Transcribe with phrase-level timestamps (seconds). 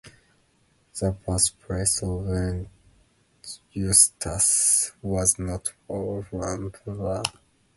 [0.99, 2.65] The birthplace of
[3.71, 7.23] Eustace was not far from Boulogne.